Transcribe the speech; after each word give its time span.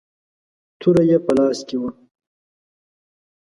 توره 0.79 1.03
يې 1.09 1.17
په 1.25 1.31
لاس 1.37 1.59
کې 1.67 1.75
وه. 1.81 1.89